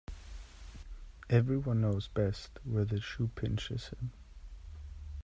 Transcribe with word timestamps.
Every 1.29 1.57
one 1.59 1.81
knows 1.81 2.07
best 2.07 2.49
where 2.63 2.85
the 2.85 2.99
shoe 2.99 3.27
pinches 3.35 3.89
him. 3.89 4.11